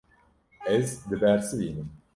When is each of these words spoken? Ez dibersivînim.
Ez 0.77 1.05
dibersivînim. 1.09 1.89